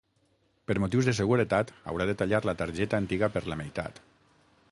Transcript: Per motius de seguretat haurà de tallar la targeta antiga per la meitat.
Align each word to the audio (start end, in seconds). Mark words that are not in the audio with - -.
Per 0.69 0.75
motius 0.83 1.09
de 1.09 1.13
seguretat 1.17 1.73
haurà 1.91 2.09
de 2.11 2.17
tallar 2.21 2.41
la 2.51 2.57
targeta 2.63 3.01
antiga 3.03 3.29
per 3.37 3.47
la 3.53 3.61
meitat. 3.63 4.03